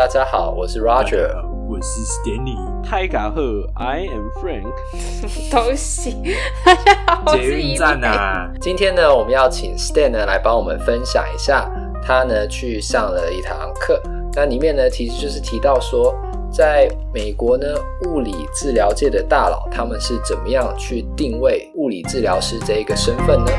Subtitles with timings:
[0.00, 1.28] 大家好，我是 Roger，
[1.68, 4.72] 我是 Stanley，泰嘎赫，I am Frank，
[5.52, 6.22] 都行。
[6.64, 8.50] 大家好，我是伊 站啊。
[8.62, 11.70] 今天呢，我们要请 Stan 呢来帮我们分享一下，
[12.02, 14.00] 他呢去上了一堂课，
[14.32, 16.14] 那里面呢其实就是提到说，
[16.50, 17.66] 在美国呢，
[18.06, 23.52] 物理治疗界的大佬他们是怎么样去定位物理治疗师这一个身份呢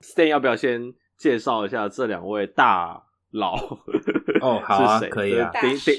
[0.00, 3.02] ？Stan 要不要先介绍一下这两位大？
[3.32, 3.54] 老
[4.40, 5.92] 哦， 好啊，可以啊，第第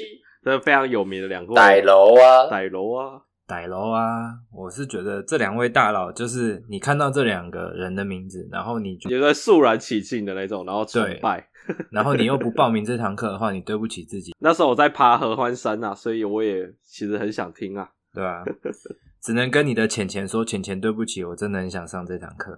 [0.43, 1.53] 这非常有名的两个。
[1.53, 11.47] 歹楼啊，歹楼啊，歹楼啊，我是觉得这两位大佬，就是你看到这两个人的名字，然后你就有个肃然起敬的那种，然后崇拜，
[11.91, 14.33] 然后你又不报名这堂课的话，你对不起自己。
[14.39, 18.43] 那时候我在爬合欢山啊，所以我也其实很想听啊，对啊，
[19.21, 22.57] 只能跟你的浅浅说，浅浅对不起，我真的很想上这堂课。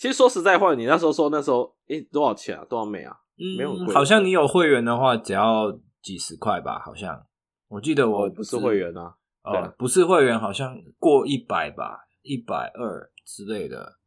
[0.00, 2.64] 其实说实在话，你那时候说那时候，诶、欸，多少钱啊？
[2.64, 3.14] 多少美啊？
[3.36, 3.92] 嗯，没有贵。
[3.92, 6.80] 好像你有会员的话，只要几十块吧？
[6.82, 7.26] 好像
[7.68, 13.98] 我记得我、哦、不是会员啊，哦，对不是会员，好像过一百吧，一百二之类的。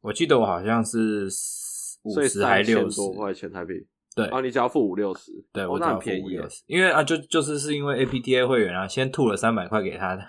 [0.00, 1.28] 我记得我好像是
[2.02, 3.74] 五十还六十多块钱台币。
[4.18, 10.24] 对，啊，你只要付五六十，对，哦、我只要付便宜，因为啊，就就是是因为 APTA 会员啊，先吐了三百块给他的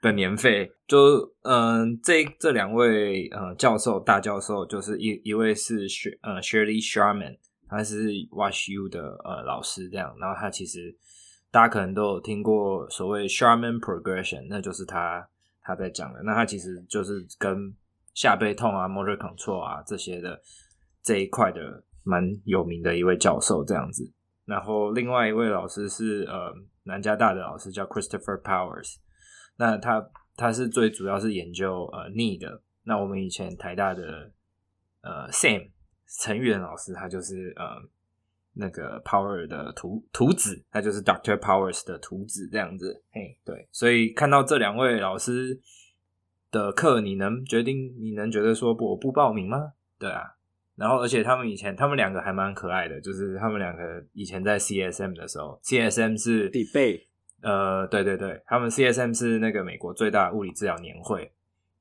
[0.00, 7.36] 的年费，就嗯、呃，这这两位呃教授大教授，就是一一位是雪呃 Shirley Sharman，
[7.68, 10.96] 他是 Wash U 的呃老师这样，然后他其实
[11.50, 15.28] 大家可能都有听过所谓 Sharman Progression，那就是他
[15.64, 17.74] 他在讲的，那他其实就是跟
[18.14, 20.40] 下背痛啊、Motor Control 啊这些的。
[21.02, 24.10] 这一块的蛮有名的一位教授这样子，
[24.44, 26.52] 然后另外一位老师是呃
[26.84, 28.96] 南加大的老师叫 Christopher Powers，
[29.56, 34.32] 那他他是最主要是研究呃 knee 的，那我们以前台大的
[35.02, 35.70] 呃 Sam
[36.20, 37.64] 陈玉仁老师他就是呃
[38.54, 45.60] 那个 Power 的徒徒子，他就是 Doctor Powers 的徒子这样子，嘿对，所以看到这两位老师
[46.50, 49.74] 的课，你能决定你能觉得说我不报名吗？
[49.98, 50.36] 对啊。
[50.76, 53.82] 然后，而且他们以前，他们两个还蛮可爱的，就是他们两个
[54.12, 57.02] 以前在 CSM 的时候，CSM 是 debate，
[57.42, 61.32] 呃，对对对，他们 CSM 是那个美国最大的物理治疗年会。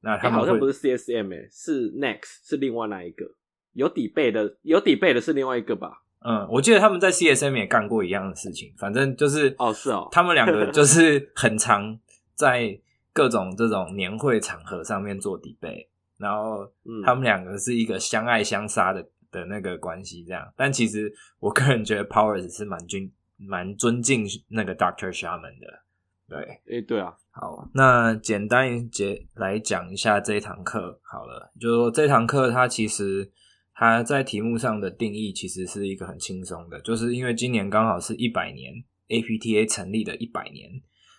[0.01, 3.25] 那他们、欸、好像不是 CSM 诶，是 Next，是另外那一个
[3.73, 6.03] 有 debate 的，有 debate 的是另外一个吧？
[6.25, 11.97] 嗯，我记得他们在 CSM 也干过一样的事情，反正就是哦，是哦，他们两个 就是很常
[12.35, 12.77] 在
[13.13, 15.87] 各种这种年会场合上面做 debate。
[16.19, 16.69] 然后
[17.05, 20.53] 他们两个是一个相爱相杀的的那个关系，这样。
[20.55, 25.81] 但其实我个人觉得 Powers 是蛮尊蛮尊敬那个 Doctor Sharman 的。
[26.27, 27.15] 对，诶，对啊。
[27.31, 31.51] 好，那简单一节来讲一下这一堂课好了。
[31.59, 33.31] 就是说这堂课它其实
[33.73, 38.73] 它在题目上的定义其实是一个很轻松的，就是因为今年刚好是一百年
[39.07, 40.69] APTA 成立的一百年，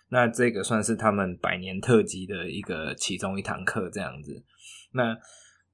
[0.09, 4.43] 那这个算是他们百年特辑的一个其中一堂课这样子。
[4.93, 5.17] 那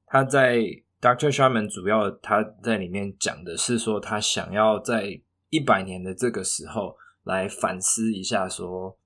[0.06, 0.60] 他在
[1.02, 8.98] Doctor Sharman 主要他在里面讲的是说，他想要在一百年的这个时候来反思一下，说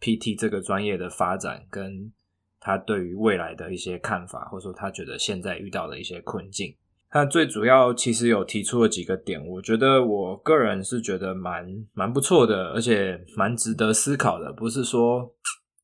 [0.00, 2.12] PT 这个专业的发展跟
[2.60, 6.76] 他对于未来的一些看法，或者说他觉得现在遇到的一些困境。
[7.10, 15.34] 他最主要其实有提出了几个点，我觉得我个人是觉得蛮蛮不错的，而且蛮值得思考的，不是说。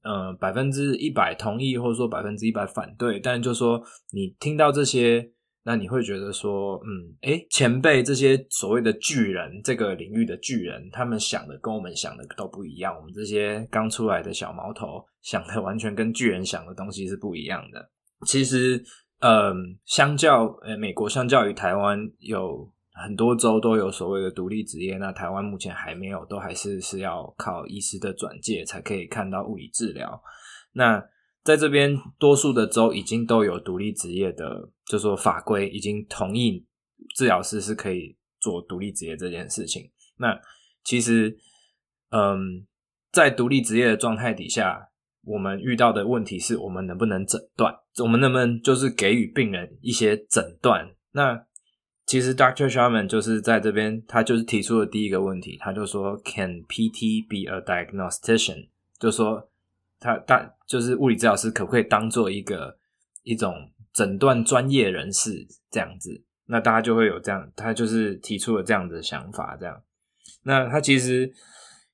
[0.05, 3.83] 嗯、呃，百分之一百同意，或者说百分之一百反对，但就说
[4.13, 5.31] 你听到这些，
[5.65, 12.95] 那你会觉得说，嗯，诶，前辈这些所谓的巨人，这个领域的巨人，他们想的跟我们想的都不一样。
[12.95, 17.91] 我们这些刚出来的小毛头想的完全跟巨人想的东西是不一样的。
[18.27, 18.83] 其实，
[19.21, 22.73] 嗯、相较呃，美国相较于台湾有。
[22.95, 30.23] 很多州都有所谓的独立职业，那台湾目前还没有，都还是是要靠医师的转介才可以看到物理治疗。
[30.73, 31.05] 那
[31.43, 36.65] 在这边，多数的州已经都有独立职业的，就说法规已经同意
[37.17, 39.91] 治疗师是可以做独立职业这件事情。
[40.17, 40.41] 那
[40.85, 41.37] 其实，
[42.11, 42.65] 嗯，
[43.11, 44.89] 在独立职业的状态底下，
[45.25, 50.95] 我们遇到的问题是我们能不能诊断，我们能不能就是给予病人一些诊断？
[51.13, 51.45] 那
[52.07, 52.71] 其实 Dr.
[52.71, 58.69] Sharman 就是在这边，他就是提出了第一个问题，他就说 Can PT be a diagnostician？
[58.99, 59.49] 就说
[59.99, 62.77] 他大就是物理治疗师可不可以当做一个
[63.23, 66.23] 一种诊断专业人士这样子？
[66.47, 69.81] 那大家就会有这样，他就是提出了这样的想法，这样。
[70.43, 71.33] 那他其实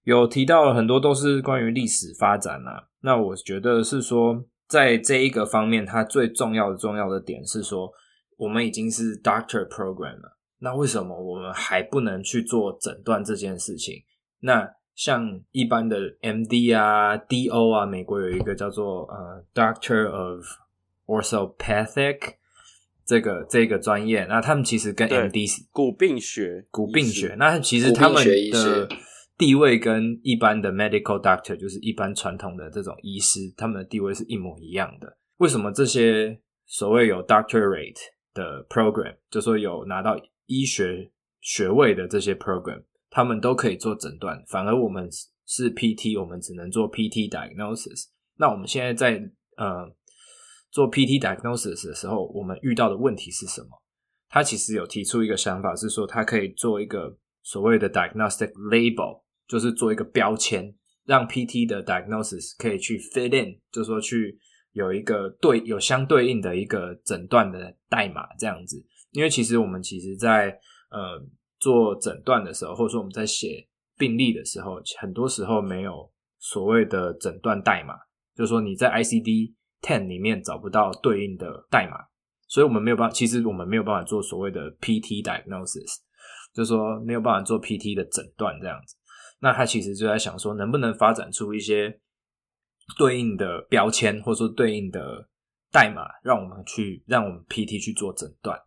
[0.02, 2.88] 有提到了很多都是关于历史发展啊。
[3.02, 7.92] 那我觉得是说，在这一个方面，他最重要的重要的点是说。
[8.40, 14.02] 我们已经是 Doctor Program 了，那为什么我们还不能去做诊断这件事情？
[14.40, 20.46] 那像一般的 MD 啊、DO 啊，美国有一个叫做呃 Doctor of
[21.04, 22.36] Orthopedic
[23.04, 28.88] 这个这个专业，那他们其实跟 MD 是骨病学、骨病学，那其实他们的
[29.36, 35.18] 地位跟一般的 Medical Doctor 就是一般传统的这种医师，他们的地位是一模一样的。
[35.36, 37.98] 为什么这些所谓有 Doctorate
[38.34, 40.16] 的 Program，就说有拿到
[40.46, 41.10] 医学
[41.40, 45.08] 学位的这些 Program，他们都可以做诊断，反而我们
[45.46, 48.06] 是 PT，我们只能做 PT diagnosis。
[48.36, 49.20] 那我们现在在
[49.56, 49.94] 呃
[50.70, 53.68] 做 PT diagnosis 的时候，我们遇到的问题是什么？
[54.28, 60.72] 他其实有提出一个想法，是说他可以做一个所谓的 diagnostic label，就是做一个标签，
[61.04, 64.38] 让 PT 的 diagnosis 可以去 fit in，就是说去
[64.72, 68.84] 有一个对有相对应的一个诊断的代码这样子。
[69.12, 70.58] 因为其实我们其实在
[70.90, 71.26] 呃。
[71.62, 73.68] 做诊断的时候，或者说我们在写
[73.98, 77.92] 病历的时候，很多时候没有所谓的诊断代码，
[78.34, 81.98] 就是说你在 I C D ten 里面找不到对应的代码，
[82.48, 85.98] 所以我们没有办法，其实我们没有办法做所谓的 PT diagnosis，
[86.54, 88.96] 就是说没有办法做 PT 的诊断这样子。
[89.40, 92.00] 那他其实就在想说，能不能发展出一些
[92.96, 95.28] 对应的标签，或者说对应的
[95.72, 98.58] 代码，让我们去让我们 PT 去做诊断。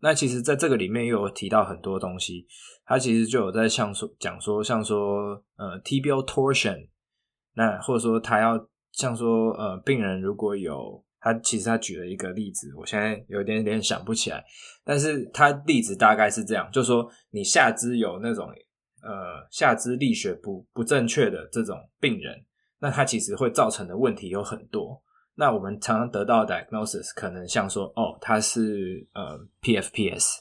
[0.00, 2.46] 那其实，在这个里面又有提到很多东西，
[2.84, 6.88] 他其实就有在像说讲说，像说呃 TBL torsion，
[7.54, 14.44] 那或者说他要像说呃病人如果有他其实他举了一个例子，我现在有点点想不起来，
[14.84, 18.46] 但是他例子大概是这样，就说你下肢有那种
[19.02, 22.40] 呃下肢力学不不正确的这种病人，
[22.80, 25.02] 那它其实会造成的问题有很多。
[25.34, 30.38] 那我们常常得到的 diagnosis 可能像说，哦，它是呃 PFPS，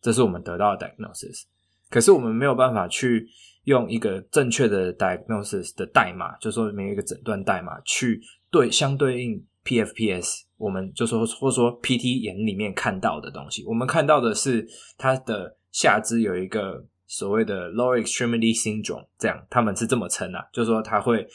[0.00, 1.42] 这是我们得到的 diagnosis。
[1.88, 3.26] 可是我们没有办法去
[3.64, 8.20] 用一个正确的 diagnosis 的代码，就说没有一个诊断代码去
[8.52, 14.64] 对相对应 PFPS，我们就说或者说 PT 眼里面看到的东西，我们看到的是
[14.96, 21.26] 它的下肢有一个所谓的 lower extremity syndrome，这样他们是这么称啊，就是说它会。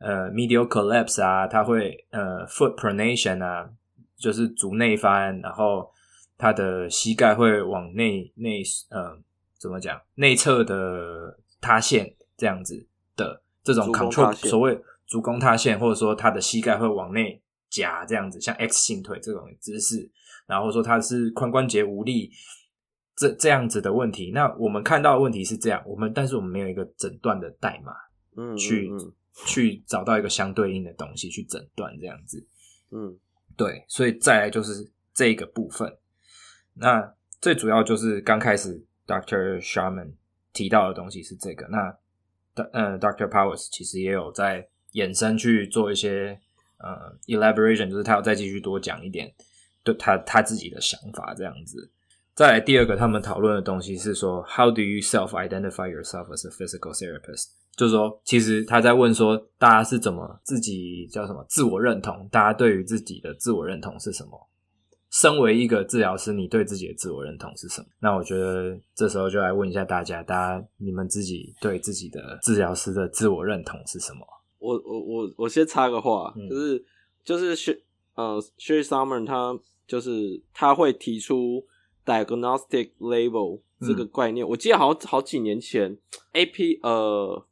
[0.00, 3.70] 呃，medial collapse 啊，它会呃，foot pronation 啊，
[4.16, 5.90] 就是足内翻，然后
[6.38, 9.14] 他的膝盖会往内内呃，
[9.58, 10.00] 怎么讲？
[10.14, 20.10] 内侧的塌陷这样子的这种 control，所谓足弓塌陷，或者说他的膝盖会往内夹这样子，像 X 型腿这种姿势，
[20.46, 22.30] 然后说他是髋关节无力
[23.14, 24.30] 这这样子的问题。
[24.32, 27.92] 那我们看到的问题是这样，我们但是我们没有一个诊断的代码，
[28.38, 28.90] 嗯，去。
[29.46, 32.46] 去找到一个相对应的东西去诊断这样子，
[32.90, 33.18] 嗯，
[33.56, 35.96] 对，所以再来就是这个部分。
[36.74, 40.12] 那最主要就是刚开始 Doctor Sharman
[40.52, 41.66] 提到的东西是这个。
[41.68, 41.96] 那
[42.72, 46.38] 呃，Doctor Powers 其实也有在衍生去做一些
[46.78, 49.32] 呃 elaboration，就是他要再继续多讲一点，
[49.82, 51.90] 对他他自己的想法这样子。
[52.40, 57.48] 再来第二个，他们讨论的东西是说，How do you self-identify yourself as a physical therapist？
[57.76, 62.26] 就是说，其实他在问说，大家是怎么自己叫什么自我认同？
[62.32, 64.48] 大家对于自己的自我认同是什么？
[65.10, 67.88] 身为一个治疗师，你对自己的自我认同是什么？
[68.00, 74.26] 那我觉得这时候就来问一下大家，大家你们自己对自己的治疗师的自我认同是什么？
[74.58, 76.84] 我我我我先插个话，嗯、就是
[77.22, 77.78] 就是薛
[78.14, 79.54] 呃薛 Summer 他
[79.86, 81.62] 就是他会提出
[82.10, 85.96] diagnostic label 这个概念，嗯、我记得好好几年前
[86.32, 87.46] AP 呃。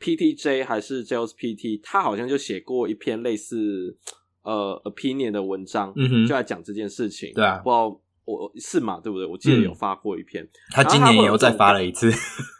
[0.00, 3.94] PTJ 还是 JSPT，他好像就写过一篇类似
[4.42, 7.30] 呃 opinion 的文章，嗯，就来讲这件事情。
[7.34, 9.26] 对啊，不知道我是嘛，对不对？
[9.26, 10.42] 我记得有发过一篇。
[10.42, 12.10] 嗯、他今年又再发了一次。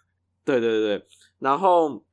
[0.45, 1.03] 对对对，
[1.39, 2.05] 然后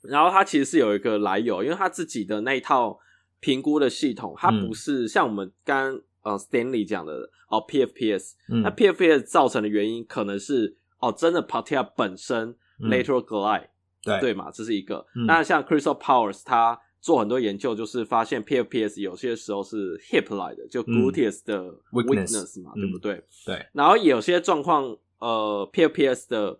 [0.00, 2.98] 然后他其实是有一个来由，因为他自己的那一套
[3.40, 13.68] 评估的系统，它不是像我们刚呃 Stanley 讲的哦 PFPS，嗯、那 PFPS 造成的原因可能是哦真的 patella 本身 lateral glide。
[14.02, 15.06] 对对嘛，这是一个。
[15.14, 23.22] 嗯、那像 Crystal Powers，他做很多研究，就是发现 PFPS 有些时候是 hip 来的，就 gluteus 的 weakness 嘛，嗯、对不对？
[23.46, 23.66] 对。
[23.72, 26.58] 然后有些状况，呃，PFPS 的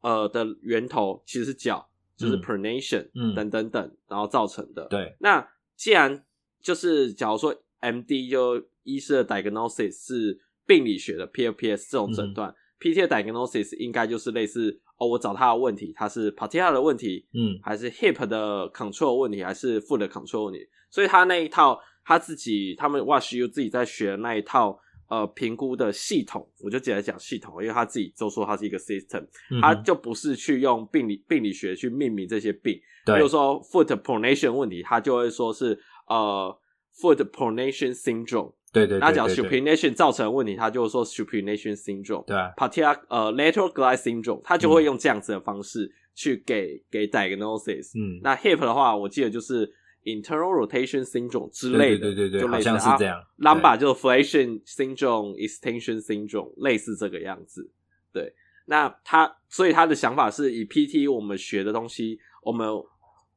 [0.00, 4.86] 呃的源头其实是脚，就是 pronation 等等等，嗯、然后造成的。
[4.88, 5.14] 对。
[5.18, 5.46] 那
[5.76, 6.24] 既然
[6.62, 14.80] 就是假如说 MD 就医师的 diagnosis 是病理学的 PFPS 这种诊断、嗯、PT 的 diagnosis 应该就是类似。
[15.00, 20.60] 哦，我找他的问题，他是 patella 的问题，嗯，还是 hip 的 control 问题，还是 foot 的 control 问题？
[20.90, 36.54] 所以他那一套他自己，他们 WashU 自己在学的那一套呃评估的系统，我就直接讲系统，因为他自己就说它是一个 system，嗯，他就不是去用病理病理学去命名这些病，对比如说 foot pronation 问题，他就会说是呃
[37.00, 38.52] foot pronation syndrome。
[38.72, 47.90] 对对，对，对，对，那讲 supination 造成的问题，他就说 supination syndrome，对啊，patellar 呃 lateral glide syndrome，他就会用这样子的方式去给、嗯、给 diagnosis。
[47.98, 49.68] 嗯，那 hip 的话，我记得就是
[50.04, 53.18] internal rotation syndrome 之类的，对对对对，就好像是这样。
[53.18, 57.68] 啊、lumbar 就是 flexion syndrome、extension syndrome，类似这个样子。
[58.12, 58.32] 对，
[58.66, 62.68] 那他所以他的想法是以 PT 我们学的东西，我们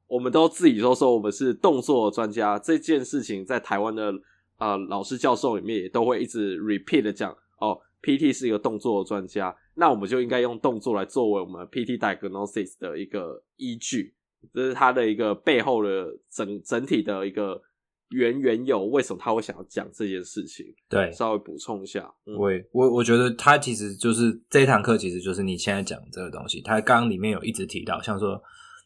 [0.06, 4.14] 我们都自己都说我们是动作专家，这件事情在台湾的。
[4.58, 14.14] 呃，老师教授里面也都会一直 repeat 的讲哦，PT 是一个动作的专家，那我们就应该用动作来作为我们 PT diagnosis 的一个依据，
[14.54, 17.62] 这是他的一个背后的整整体的一个
[18.10, 20.66] 原缘由，为什么他会想要讲这件事情？
[20.88, 22.14] 对，稍微补充一下。
[22.26, 26.62] 嗯、我我我觉得他其实就是这一堂课，其实就是你现在讲的这个东西。
[26.62, 28.42] 他刚刚里面有一直提到，像说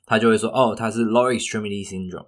[0.05, 2.27] 他就会说哦，他是 lower extremity syndrome。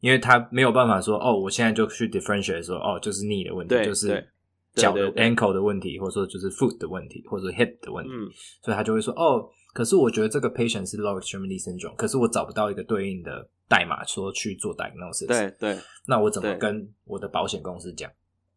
[0.00, 4.28] 因为他没有办法说哦，我现在就去 differentiate 说哦，就是 knee 的问题，就是
[4.74, 8.28] 脚的 ankle 的问题，或者说就是 foot 的问题，或者说 hip 的问题，嗯、
[8.62, 15.50] 所以他就会说哦，可是我觉得这个 patient 是 lower extremity syndrome，可是我找不到一个对应的代码说去做 diagnosis，对。
[15.58, 18.10] 对，那我怎么跟我的保险公司讲，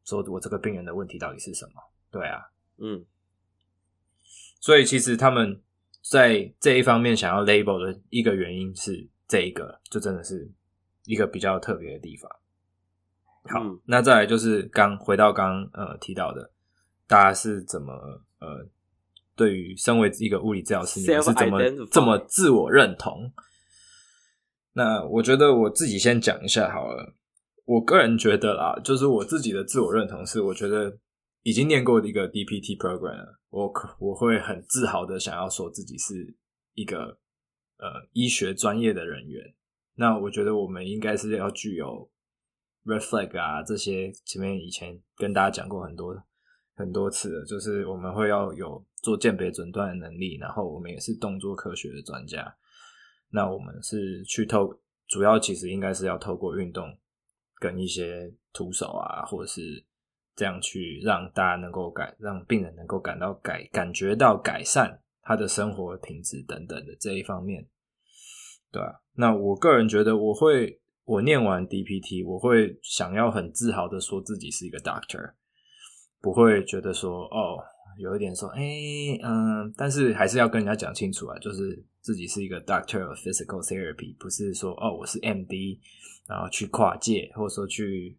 [0.04, 1.82] 说我这个病人的问题到底是什么？
[2.12, 2.42] 对啊，
[2.80, 3.06] 嗯，
[4.60, 5.62] 所以其实他们
[6.02, 10.52] 在这一方面想要 label 的一个原因是这一个，就真的是。
[11.10, 12.30] 一个比较特别的地方。
[13.46, 16.52] 好，嗯、那再来就是刚回到刚呃提到的，
[17.08, 17.94] 大家是怎么
[18.38, 18.68] 呃
[19.36, 23.34] 对于身为一个物理治疗师，你们是怎么这么自我认同？
[24.74, 27.16] 那我觉得我自己先讲一下好了。
[27.66, 30.96] 我个人觉得啦，就是我自己的自我认同是，我觉得
[31.42, 36.36] 已经念过一个 DPT program 了，我可我会很自豪的想要说自己是
[36.76, 37.18] 一个
[37.78, 39.56] 呃医学专业的人员。
[40.00, 42.10] 那我觉得我们应该是要具有
[42.86, 46.16] red flag 啊，这些前面以前跟大家讲过很多
[46.74, 52.56] 很多次的，就是我们会要有做鉴别诊断的能力，然后我们也是动作科学的专家。
[53.30, 54.74] 那我们是去透，
[55.06, 56.98] 主要其实应该是要透过运动
[57.60, 59.86] 跟一些徒手啊，或者是
[60.34, 67.68] 这样去让大家能够改，让病人能够感到改，感觉到改善他的生活品质等等的这一方面。
[68.72, 75.32] 对啊，那我个人觉得，我会我念完 DPT，我会想要很自豪的说自己是一个 doctor，
[76.22, 77.58] 不会觉得说哦，
[77.98, 78.62] 有一点说，哎，
[79.24, 85.80] 嗯，但是还是要跟人家讲清楚啊，就是自己是一个 doctor of physical therapy，不是说哦，我是 MD，
[86.28, 88.16] 然后去跨界，或者说去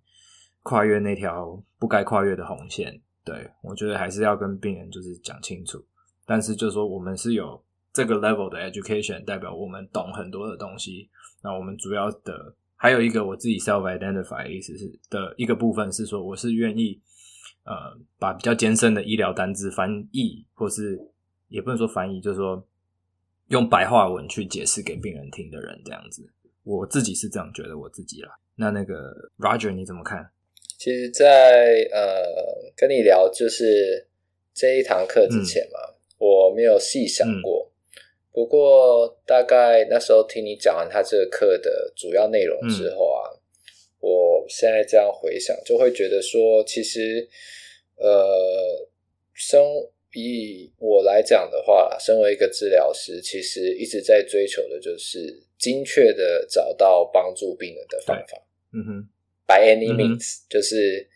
[0.64, 3.00] 跨越那条不该跨越的红线。
[3.25, 5.80] 对，我觉得还是要跟病人就是讲清楚，
[6.26, 7.62] 但是就是说我们是有。
[7.92, 11.09] 这个 level 的 education 代表我们懂很多的东西。
[11.42, 17.00] 那我们主要的还有一个我自己 self identify 的意思是的一个部分是说，我是愿意
[17.64, 20.99] 呃把比较艰深的医疗单字翻译，或是
[21.49, 22.66] 也不能说翻译，就是说
[23.49, 26.30] 用白话文去解释给病人听的人这样子。
[26.62, 28.30] 我自己是这样觉得我自己啦。
[28.56, 30.30] 那那个 Roger 你怎么看？
[30.78, 32.23] 其实在，在呃
[32.76, 34.06] 跟你聊就是
[34.52, 37.59] 这一堂课之前嘛，嗯、我没有细想过。
[37.59, 37.59] 嗯
[38.40, 43.37] 不过，大概那时候听你讲完他这个课的主要内容之后啊，嗯、
[44.00, 47.28] 我现在这样回想，就会觉得说，其实，
[47.97, 48.88] 呃，
[49.35, 49.62] 生
[50.14, 58.42] 以我来讲的话，身为一个治疗师，其实一直在追求的就是精确的找到帮助病人的方法。
[58.73, 59.09] 嗯哼
[59.47, 61.06] ，by any means，、嗯、就是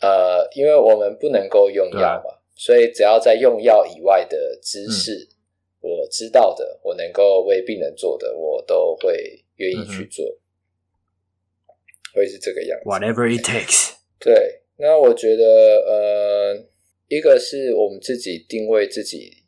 [0.00, 5.12] 呃，因为我们不能够用药嘛，啊、所以只要在用药以外的知识。
[5.12, 5.36] 嗯
[5.80, 11.72] 我知道的，我能够为病人做的，我都会愿意去做，嗯、
[12.14, 12.84] 会是这个样子。
[12.88, 13.94] Whatever it takes。
[14.18, 16.64] 对，那我觉得，呃，
[17.08, 19.44] 一个是我们自己定位自己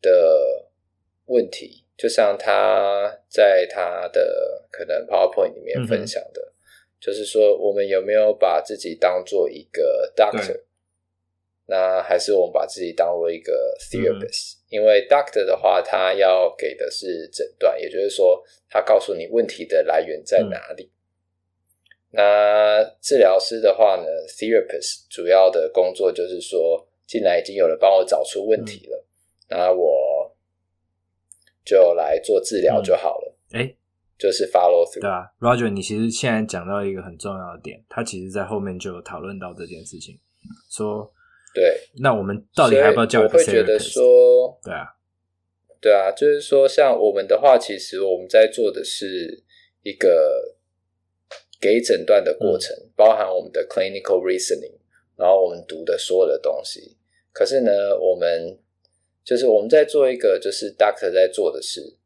[0.00, 0.70] 的
[1.26, 6.54] 问题，就像他在他的可能 PowerPoint 里面分享的，嗯、
[7.00, 10.60] 就是说我们有没有把自己当做一个 doctor。
[11.66, 13.52] 那还是我们把自己当做一个
[13.90, 20.90] therapist，、嗯、因为 doctor 的话，他要给的是诊断，也就是说，他告诉你问题的来源在哪里。
[22.12, 29.04] 嗯、那治疗师的话呢，therapist 主要的工作就是说，进来已经有人帮我找出问题了，
[29.48, 30.36] 嗯、那我
[31.64, 33.34] 就来做治疗就好了。
[33.52, 33.76] 哎、嗯，
[34.18, 35.00] 就是 follow through。
[35.00, 40.20] 对啊，Roger，你其实现在讲到一个很重要的点，他其实在后面就有讨论到这件事情。
[40.70, 41.10] 说，
[41.54, 43.42] 对，那我们到底还要不要叫一个 therapist？
[43.42, 44.86] 我会觉得说，对啊，
[45.80, 49.44] 对啊，就是说，像我们的话，其实我们在做的是
[49.84, 50.56] 一个
[51.60, 54.74] 给诊断的过程，嗯、包含我们的 clinical reasoning，
[55.16, 56.96] 然后我们读的所有的东西。
[57.32, 58.58] 可是呢，我们
[59.24, 61.96] 就是我们在做一个就是 doctor 在做的事，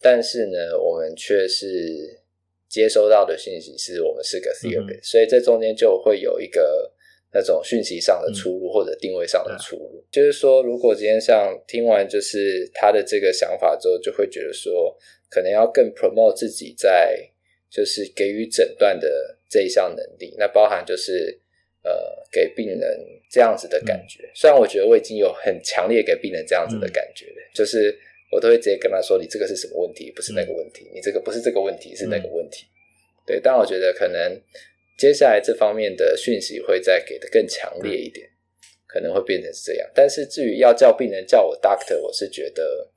[0.00, 2.20] 但是呢，我们却是
[2.68, 6.91] 接收到的信息是我们是个 therapist，嗯、所以这中间就会有一个
[7.32, 10.02] 那种讯息上的出入，或者定位上的出入。
[10.02, 14.96] 嗯、就是说，如果今天像听完就是他的这个想法之后，就会觉得说，
[15.28, 17.18] 可能要更 promote 自己在
[17.70, 21.38] 就是给予诊断的这一项能力，那包含就是。
[21.84, 21.90] 呃，
[22.30, 22.80] 给病人
[23.28, 27.92] 这样子的感觉，嗯、虽然我觉得我已经有很强烈给病人这样子的感觉了，嗯、就是
[28.30, 30.12] 我都会直接跟他说：“你这个是什么问题？
[30.12, 32.66] 不是那个问题，嗯、你这个不是这个问题，是那个问题。
[32.66, 34.40] 嗯”对，但我觉得可能
[35.02, 39.90] 接下来这方面的讯息会再给的更强烈一点，嗯、可能会变成是这样。
[39.92, 42.88] 但是至于要叫病人叫我 doctor，我是觉得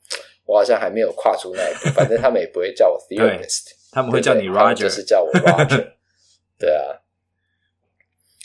[0.46, 1.90] 我好像还没有跨出那一步。
[1.98, 5.94] 反正他们也不会叫我 therapist，他们会叫你 Roger，就是叫我 Roger。
[6.60, 7.02] 对啊。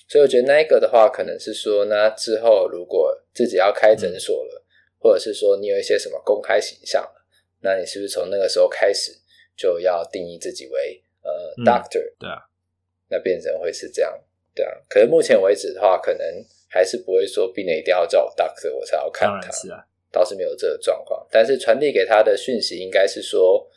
[0.09, 4.65] 所以我觉得那一个的话，可能是说，那之后如果自己要开诊所了，嗯、
[5.01, 7.27] 或者是说你有一些什么公开形象了，
[7.61, 9.13] 那你是不是从那个时候开始
[9.55, 12.03] 就要定义自己为呃、嗯、doctor？
[12.19, 12.41] 对啊，
[13.11, 14.13] 那变成会是这样，
[14.55, 14.73] 对啊。
[14.89, 16.25] 可是目前为止的话，可能
[16.69, 21.27] 还是不会说病人一定要叫我 doctor 我才要看他，是啊，倒是没有这个状况。
[21.31, 23.69] 但是传递给他的讯息应该是说，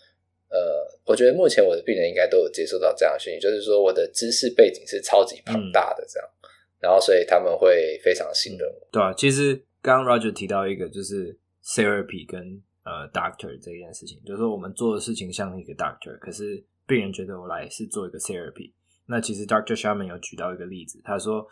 [0.49, 6.49] 呃，我觉得目前我的病人应该都有接受到这样的讯息，就是说我的知识背景是超级庞大的这样，嗯、
[6.79, 8.87] 然后所以他们会非常信任我。
[8.91, 11.35] 对啊，其实刚刚 Roger 提到一个就是
[11.65, 18.71] therapy 跟呃 doctor 这件事情，就是说我们做的事情像一个 doctor，可是病人觉得我来是做一个 therapy。
[19.05, 21.47] 那其实 Doctor Sharman 有举到一个例子，他说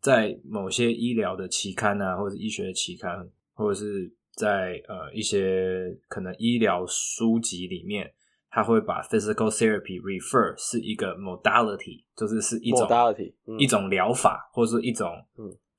[0.00, 8.12] 在某些医疗的期刊啊，或者医学的期刊，或者是在呃一些可能医疗书籍里面。
[8.48, 15.12] 他会把 physical therapy refer 是一个 modality，就是是一种 modality、嗯、一种疗法，或者是一种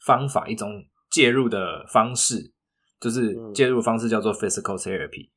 [0.05, 2.51] 方法，嗯、一种介入的方式，
[2.99, 5.25] 就是介入方式叫做 physical therapy。
[5.25, 5.31] 嗯、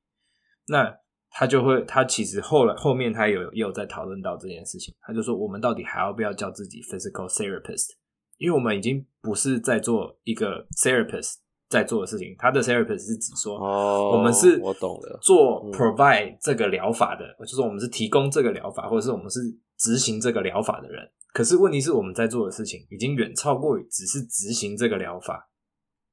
[0.66, 0.98] 那
[1.30, 7.90] 他就会，他其实后来后面他有也有在讨论到这件事情，他就说我们到底还要不要叫自己 physical therapist？
[8.38, 11.36] 因为我们已经不是在做一个 therapist。
[11.70, 19.38] 在做的事情，他的 therapist 是指说，哦，我们是我懂了，做 provide 这个疗法的，嗯、就是我们是提供这个疗法，或者是我们是
[19.78, 21.08] 执行这个疗法的人。
[21.32, 25.48] 可是问题是，我们在做的事情已经远超过于只是执行这个疗法，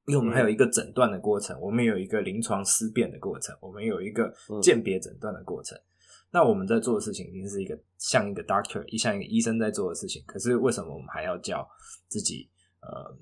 [0.08, 5.78] 因为我们还有一个诊断的过程，嗯、我们有一个临床思辨的过程，我们有一个鉴别诊断的过程。
[5.78, 5.84] 嗯、
[6.32, 10.20] 那我们在做的事情已经是一个像一个 doctor，一像一个医生在做的事情。
[10.26, 11.68] 可是为什么我们还要叫
[12.08, 13.16] 自己呃？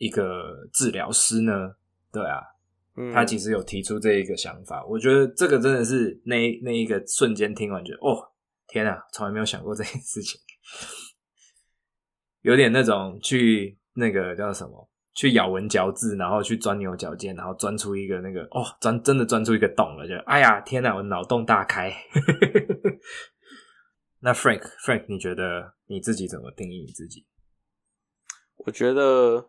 [0.00, 1.74] 一个治疗师呢？
[2.12, 2.38] 对啊，
[2.94, 4.86] 嗯、他其实有提出这一个想法。
[4.86, 8.30] 我觉得这个真的是那那一个瞬间听完，觉得哦，
[8.68, 10.40] 天啊，从来没有想过这件事情，
[12.42, 14.88] 有点那种去那个叫什么，
[15.18, 21.92] 去咬文嚼字，然后去钻牛角尖，然后钻出一个那个哦，钻真的钻出一个洞了，就哎呀，天啊，我脑洞大开。
[24.22, 27.26] 那 Frank Frank，你觉得你自己怎么定义你自己？
[28.58, 29.48] 我觉得。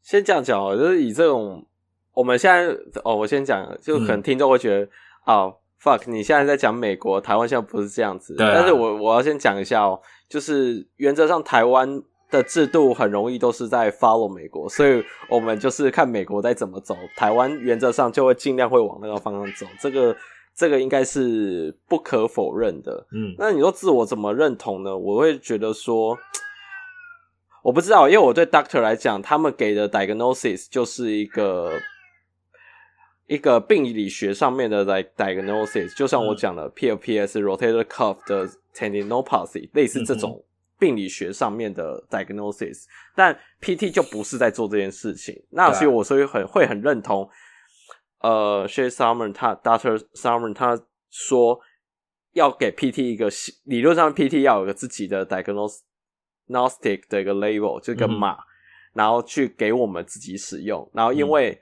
[0.00, 1.66] 先这样讲哦，就是以这种
[2.14, 4.90] 我们现在哦，我先讲，就可能听众会觉得
[5.26, 8.34] 哦、，fuck，你现在在讲美国，台湾现在不是这样子。
[8.34, 19.66] 对啊、但是我我要先讲一下哦，就是原则上台湾的制度很容易都是在 follow 美国，所以我们就是看美国在怎么走，台湾原则上就会尽量会往那个方向走。
[19.80, 20.16] 这个
[20.54, 23.06] 这个应该是不可否认的。
[23.12, 24.96] 嗯，那你说自我怎么认同呢？
[24.96, 26.18] 我会觉得说。
[27.60, 31.72] 我不知道，因为我对 doctor 来讲，他们给的 diagnosis 就是一个
[33.26, 40.42] 一个病理学上面的 like diagnosis，就像我讲的 PFPS、嗯、rotator cuff 的 tendinopathy，类似这种
[40.78, 45.42] 病理学上面的 diagnosis，、嗯、但 PT 就不是在做这件事情。
[45.50, 47.28] 那所以我所以很会很认同，
[48.20, 51.60] 呃，Shay Summer 他 Doctor Summer 他说
[52.32, 53.28] 要给 PT 一个
[53.64, 55.80] 理论上 PT 要有个自己的 diagnosis。
[56.50, 58.44] Gnostic 的一个 label 这个码，嗯、
[58.94, 60.90] 然后去给我们自己使用。
[60.94, 61.60] 然后因为，嗯、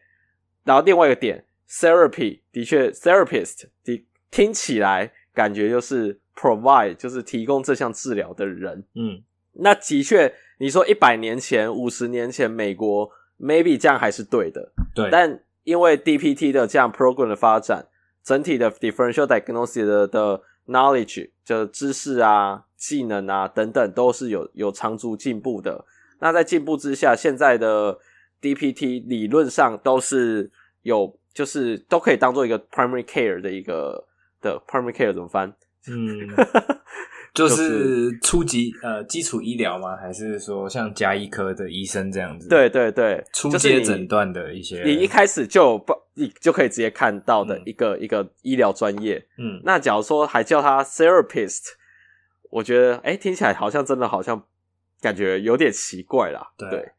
[0.62, 8.84] 然后另外一个点，therapy 的确，therapist 的听起来感觉就是 provide，就是提供这项治疗的人。
[8.94, 9.22] 嗯，
[9.54, 14.72] 那的确，你说一百年前、五十年前，美国 maybe 这样还是对的。
[14.94, 17.88] 对，但因为 DPT 的这样 program 的发展，
[18.22, 22.64] 整体的 differential diagnosis 的的 knowledge 就知识啊。
[22.76, 25.86] 技能啊，等等都是有有长足进步的。
[26.20, 27.98] 那在进步之下，现在的
[28.38, 30.50] DPT 理论上都是
[30.82, 34.06] 有，就是都可以当做一个 primary care 的一个
[34.42, 35.50] 的 primary care 怎么翻？
[35.88, 36.28] 嗯。
[37.34, 39.94] 就是初级呃基础医疗吗？
[39.94, 42.48] 还是说像加医科的医生这样子？
[42.48, 49.22] 对对对，初阶诊断的一些，你一开始就不你就可以直接看到的一个、嗯、一个医疗专业。
[49.36, 51.74] 嗯，那假如说还叫他 therapist，
[52.48, 54.42] 我觉得哎、欸、听起来好像真的好像
[55.02, 56.52] 感觉有点奇怪啦。
[56.56, 56.70] 对。
[56.70, 56.92] 对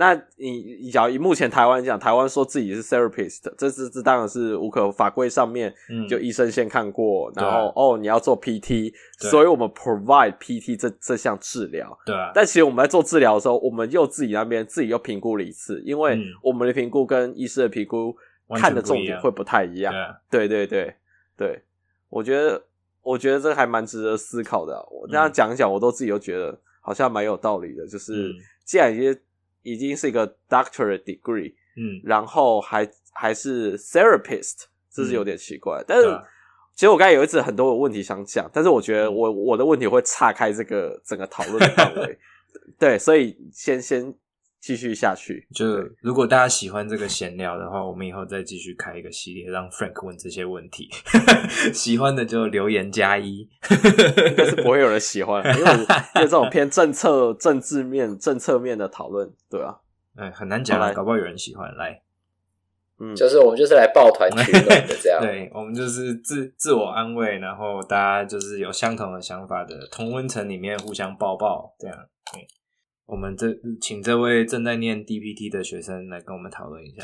[0.00, 5.74] 那你，你假如以目前台湾讲，台湾说自己是 therapist，这是这当然是无可法规上面，
[6.08, 11.98] 就医生先看过，嗯、然后哦你要做 PT，所以我们 provide PT 这这项治疗。
[12.06, 12.14] 对。
[12.32, 18.16] 但其实我们在做治疗的时候，我们又自己那边自己又评估了一次，因为我们的评估跟医师的评估
[18.54, 19.92] 看的重点会不太一样。
[20.30, 20.94] 对对对
[21.36, 21.60] 对，
[22.08, 22.62] 我觉得
[23.02, 24.74] 我觉得这还蛮值得思考的。
[24.92, 27.84] 我这样讲一讲，我都自己都觉得好像蛮有道理的。
[27.88, 28.32] 就是
[28.64, 29.18] 既然一些
[29.72, 35.78] 已经是一个 doctorate degree，嗯，然后还还是 therapist，这是有点奇怪。
[35.80, 36.22] 嗯、但是、啊、
[36.74, 42.18] 其实我刚才有一次很多的问题想讲，但是我觉得我我的问题会岔开这个整个讨论的范围，
[42.78, 44.14] 对，所以先先
[44.60, 45.46] 继续下去。
[45.54, 50.90] 就如果大家喜欢这个闲聊的话，我们以后再继续开一个系列，让 Frank 问这些问题。
[51.72, 59.32] 喜欢的就留言加一，应该是不会有人喜欢， 因为因为这种偏政策、政治面、政策面的讨论。
[59.48, 59.76] 对啊，
[60.16, 62.02] 哎，很难讲，搞不好有人喜欢来。
[63.00, 65.20] 嗯，就是我们就是来抱团取暖的这样。
[65.22, 71.96] 对，我们就是自自我安慰，然后大家就是有相同的想法的同温层里面互相抱抱这样。
[72.34, 72.42] 嗯，
[73.08, 73.46] 我们这
[73.80, 77.02] 请这位正在念 DPT 的学生来跟我们讨论一下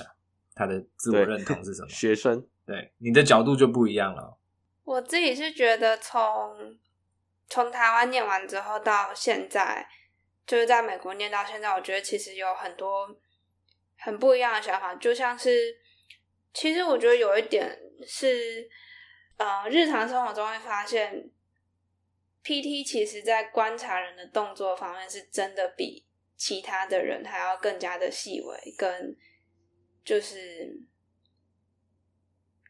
[0.54, 1.88] 他的自我认同是什么？
[1.90, 4.36] 学生，对，你的角度就不一样了。
[4.84, 6.78] 我自己是觉得从
[7.48, 9.88] 从台湾念完之后到现在。
[10.46, 13.08] 就是在美国念到现在，我觉得其实有很多
[13.96, 15.74] 很不一样的想法，就像是，
[16.52, 17.74] 其实我觉得有一点
[18.06, 18.68] 是，
[19.38, 21.30] 呃，日常生活中会发现
[22.44, 26.04] ，PT 其实在观察人的动作方面是真的比
[26.36, 29.16] 其他的人还要更加的细微，跟
[30.04, 30.76] 就是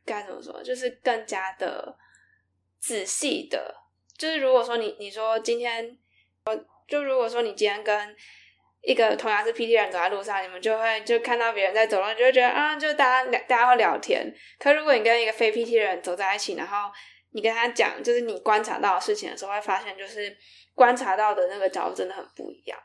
[0.04, 1.98] 该怎么说，就是更加的
[2.78, 3.74] 仔细的，
[4.16, 5.98] 就是如果说你你说今天。
[6.86, 8.14] 就如果说你今天跟
[8.82, 14.30] 一个同样是 PT 人走在路上，你们就会就看到别人在走路，就会觉得啊，就大家，大家会聊天。
[14.58, 16.92] 可如果你跟一个非 PT 人走在一起，然后
[17.34, 20.34] 你跟他讲，就是你观察到的事情的时候，会发现就是
[20.74, 22.78] 观察到的那个角度真的很不一样。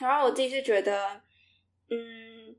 [0.00, 1.20] 然后我自己是觉得，
[1.88, 2.56] 嗯，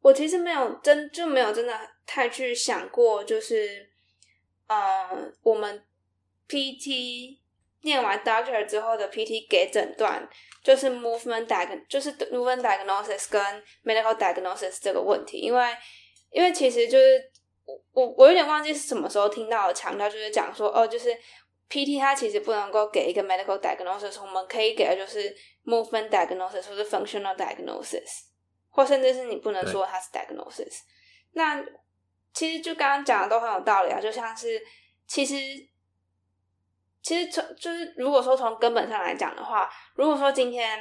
[0.00, 3.90] 我其实没有真就没有真的太去想过，就是
[4.68, 5.84] 呃，我们
[6.48, 7.38] PT。
[7.84, 10.28] 念完 doctor 之后的 PT 给诊断，
[10.62, 13.42] 就是 movement diag 就是 movement diagnosis 跟
[13.82, 15.76] medical diagnosis 这个问题，因为
[16.30, 17.28] 因为其实就是
[17.92, 21.08] 我我有点忘记是什么时候听到的强调，就是讲说哦，就是
[21.68, 28.24] PT 它其实不能够给一个 medical diagnosis，我们可以给的就是 movement diagnosis 或是 functional diagnosis，
[28.70, 30.80] 或甚至是你不能说它是 diagnosis。
[31.32, 31.64] 那
[32.32, 34.60] 其实就刚刚讲的都很有道理啊，就像是
[35.06, 35.36] 其实。
[37.04, 40.78] 其实从就是，如果说从根本上来讲的话，如果说今天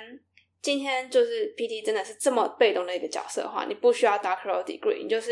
[0.61, 5.31] 今天就是 PT 真的是这么被动的一个角色的话，你不需要 doctoral degree，你就是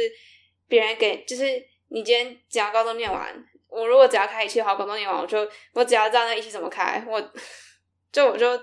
[0.70, 1.44] 别人给，就是
[1.90, 5.40] 你今天只要高中念完，我如果只要开仪器的话，高中念完我就
[5.74, 7.22] 我只要知道那一期怎么开，我
[8.14, 8.58] 就我就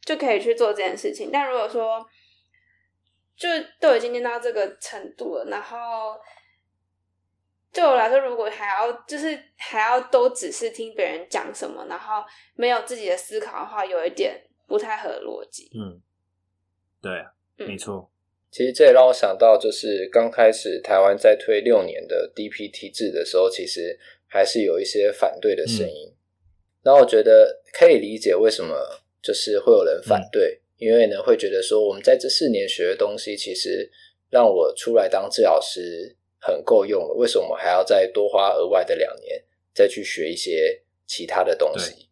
[0.00, 1.30] 就可以去做这件事情。
[1.32, 2.04] 但如果说
[3.36, 6.18] 就都已经念到这个程度了，然后。
[7.74, 12.22] 对我来说，如果还要就是还要都只是听别人讲什么，然后
[12.54, 15.70] 没有自己的思考的话，有一点不太合逻辑。
[15.74, 16.02] 嗯，
[17.00, 17.24] 对
[17.66, 18.11] 没错。
[18.52, 26.12] 其实这也让我想到，就是刚开始台湾在推六年的 DPT 制的时候，其实还是有一些反对的声音。
[26.84, 28.76] 然后我觉得可以理解为什么
[29.22, 33.90] 就是会有人反对，嗯，因为呢会觉得说，我们在这四年学的东西，其实
[34.30, 36.16] 让我出来当治疗师。
[36.44, 42.08] 很够用了，为什么我还要再多花额外的两年再去学一些其他的东西？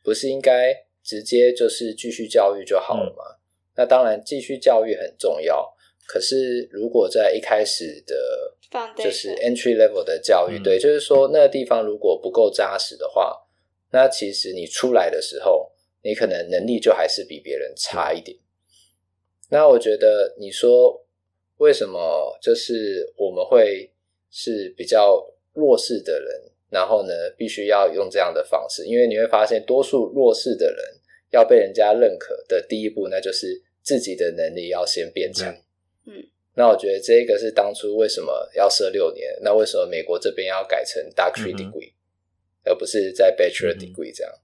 [0.00, 3.24] 不是应该直接就是继续教育就好了吗？
[3.34, 3.38] 嗯、
[3.78, 5.73] 那当然，继续教育很重要。
[6.06, 8.54] 可是如果在一开始的，
[8.96, 13.46] 就是 entry level 的教育，对，就是说那个地方如果不够扎实的话，
[13.92, 18.38] 那其实你出来的时候，你可能能力就还是比别人差一点。
[19.50, 21.00] 那我觉得你说。
[21.58, 23.88] 为什么就是我们会
[24.28, 28.84] 是比较弱势的人，然后呢，必须要用这样的方式？
[28.84, 30.84] 因为你会发现，多数弱势的人
[31.30, 35.48] 要被人家认可的第一步，那就是自己的能力要先变强。
[35.48, 35.62] 嗯，
[36.54, 41.98] 那我觉得这个是当初为什么要设六年，那为什么美国这边要改成 Doctorate Degree，嗯、
[42.64, 44.32] 而不是在 Bachelor Degree 这样？
[44.32, 44.40] 嗯、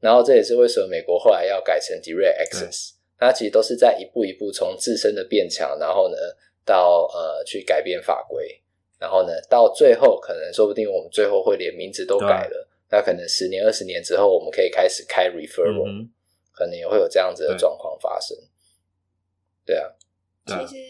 [0.00, 6.16] 然后这也是为什么美国后来要改成 Direct Access，那其实都是在一步一步从自身的变强，然后呢，
[6.64, 8.62] 到呃去改变法规。
[9.00, 12.68] 然后呢，到最后可能说不定我们最后会连名字都改了。
[12.90, 16.10] 那可能十年、二十年之后，我们可以开始开 referral，、嗯、
[16.52, 18.36] 可能也会有这样子的状况发生。
[19.64, 19.76] 对，
[20.44, 20.82] 对啊，其实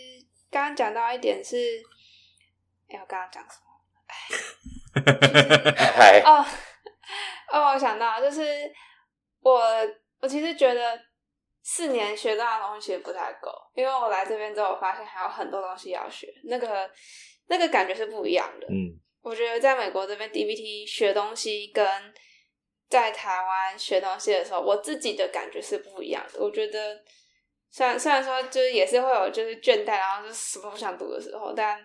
[0.51, 1.57] 刚刚讲到一点是，
[2.89, 3.67] 哎，我刚刚讲什么？
[5.97, 6.45] 哎，哦
[7.53, 8.43] 哦，我想到就是
[9.41, 9.61] 我，
[10.21, 11.01] 我其实觉得
[11.63, 16.33] 四年学到的东西也不太够，因为我来这边之后，我发现还有很多东西要学。
[16.45, 16.91] 那个。
[17.51, 18.67] 那个感觉是不一样的。
[18.67, 21.83] 嗯，我觉得在美国这边 DBT 学东西跟
[22.91, 26.39] 在台湾学东西的时候，我自己的感觉是不一样的。
[26.45, 27.03] 我觉得
[27.71, 31.79] 虽然虽然说就是也是会有就是倦怠，然后就是什么都不想读的时候，但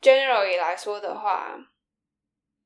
[0.00, 1.56] generally 来说的话。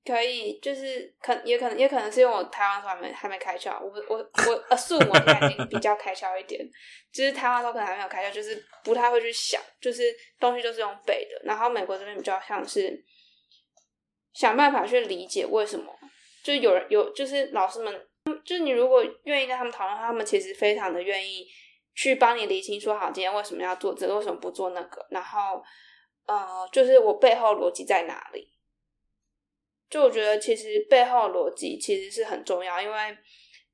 [0.05, 6.67] 可以，就是可也可能也可能是因为我台湾时候还没还没开窍，我我我 assume 我现在已经比较开窍一点，
[7.13, 10.05] 就是台湾时候可能还没有开窍，就是不太会去想，就是
[10.41, 11.39] 东西都是用背的。
[11.45, 13.05] 然后美国这边比较像是
[14.33, 15.95] 想办法去理解为什么，
[16.43, 18.09] 就是有人有就是老师们，
[18.43, 21.47] 就是你如果愿意跟他们讨论，他们其实非常的愿意
[21.99, 25.61] 去帮你理清，说好今天为什么要做这个，为什么不做那个，然后
[26.27, 28.53] 呃，就是我背后逻辑在哪里。
[29.91, 33.19] 就我觉得，其实背后逻辑其实是很重要，因为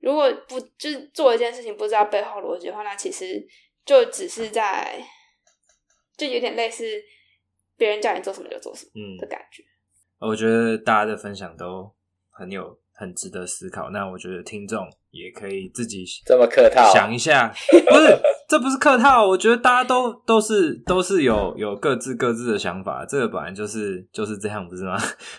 [0.00, 3.46] 如果不就是做一件事情不知道背后逻辑的话，那其实
[3.84, 5.06] 就只是在，
[6.16, 6.82] 就有点类似
[7.76, 9.62] 别人叫你做什么就做什么的感觉。
[10.20, 11.94] 嗯，我觉得大家的分享都
[12.30, 13.90] 很有很值得思考。
[13.90, 17.48] 那我觉得听众也可以自己这么客套想一下，
[17.88, 24.98] 不是这不是客套，我觉得大家都都是都是有有各自各自的想法，这个本来就是就是这样，不是吗？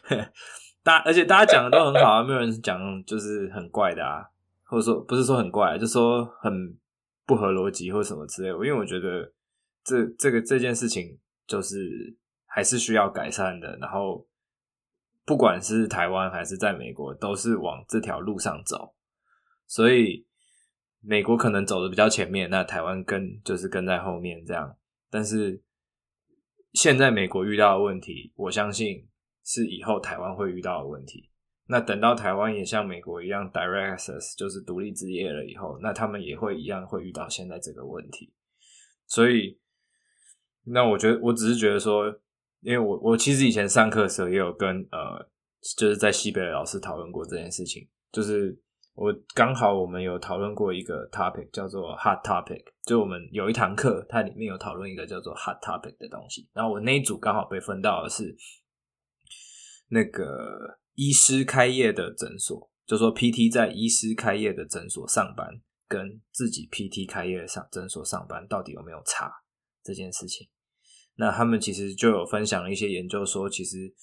[0.83, 4.23] 大而且大家讲的都很好啊，没有人讲就是很怪的啊，
[4.63, 6.51] 或者说不是说很怪，就说很
[7.25, 8.53] 不合逻辑或什么之类的。
[8.55, 9.31] 因为我觉得
[9.83, 11.77] 这这个这件事情就是
[12.45, 13.75] 还是需要改善的。
[13.81, 14.25] 然后
[15.25, 18.94] 不管是台湾还是在美国，都是往这条路上走。
[19.67, 20.25] 所以
[21.01, 24.77] 美国可能走的比较前面，那台湾跟就是跟在后面这样。
[25.09, 25.61] 但是
[26.73, 29.07] 现在美国遇到的问题，我相信。
[29.47, 31.29] 是以后台湾会遇到的问题。
[31.67, 38.33] 那等到台湾也像美国一样 direct access，就是独立执业了以后，那他们也会一样会遇到现在这个问题。
[39.05, 39.59] 所以，
[40.63, 42.07] 那我觉得我只是觉得说，
[42.61, 45.29] 因为我我其实以前上课的时候也有跟呃，
[45.77, 47.87] 就是在西北的老师讨论过这件事情。
[48.11, 48.59] 就是
[48.95, 56.49] 我刚好我们有讨论过一个 topic 叫做 hot topic，就我们有一堂课，它里面有讨论一个叫做 hot topic 的东西。
[56.53, 58.35] 然后我那一组刚好被分到的是。
[59.87, 65.47] 那个医师开业的诊所，就说 PT 在医师开业的诊所上班，
[65.87, 69.31] 跟自己 PT 开业上诊所上班，到底有没有差
[69.83, 70.49] 这件事情？
[71.17, 73.93] 那他们其实就有分享了一些研究，说其实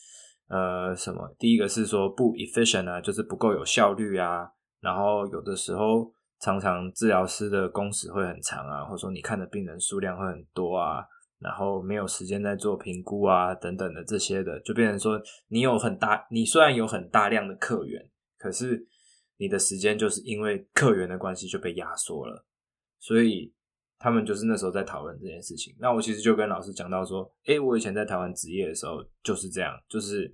[0.46, 11.02] 呃什么，第一个是说不 efficient 啊，就是不够有效率啊，然后有的时候常常治疗师的工时会很长啊，或者说你看的病人数量会很多啊。
[11.38, 18.00] 然后没有时间在做评估啊，等等的这些的，就变成说你有很大，你虽然有很大量的客源，
[18.38, 18.86] 可是
[19.38, 22.46] 你的时间就是因为客源的关系就被压缩了。
[23.00, 23.52] 所以
[23.98, 25.74] 他们就是那时候在讨论这件事情。
[25.80, 30.32] 那我其实就跟老师讲到说，诶，我以前在台湾执业的时候就是这样，就是